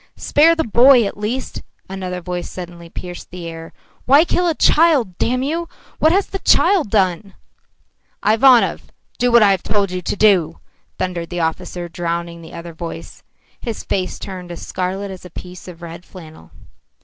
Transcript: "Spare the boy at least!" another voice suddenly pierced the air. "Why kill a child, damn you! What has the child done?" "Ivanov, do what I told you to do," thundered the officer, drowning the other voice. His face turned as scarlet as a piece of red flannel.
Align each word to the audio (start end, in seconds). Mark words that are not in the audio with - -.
"Spare 0.17 0.55
the 0.55 0.63
boy 0.63 1.05
at 1.05 1.15
least!" 1.15 1.61
another 1.87 2.21
voice 2.21 2.49
suddenly 2.49 2.89
pierced 2.89 3.29
the 3.29 3.47
air. 3.47 3.71
"Why 4.05 4.25
kill 4.25 4.47
a 4.47 4.55
child, 4.55 5.15
damn 5.19 5.43
you! 5.43 5.69
What 5.99 6.11
has 6.11 6.25
the 6.25 6.39
child 6.39 6.89
done?" 6.89 7.35
"Ivanov, 8.27 8.91
do 9.19 9.31
what 9.31 9.43
I 9.43 9.55
told 9.57 9.91
you 9.91 10.01
to 10.01 10.15
do," 10.15 10.57
thundered 10.97 11.29
the 11.29 11.41
officer, 11.41 11.87
drowning 11.87 12.41
the 12.41 12.53
other 12.53 12.73
voice. 12.73 13.21
His 13.59 13.83
face 13.83 14.17
turned 14.17 14.51
as 14.51 14.65
scarlet 14.65 15.11
as 15.11 15.23
a 15.23 15.29
piece 15.29 15.67
of 15.67 15.83
red 15.83 16.03
flannel. 16.03 16.49